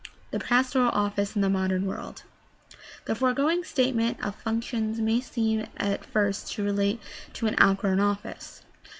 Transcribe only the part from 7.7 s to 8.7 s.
grown office.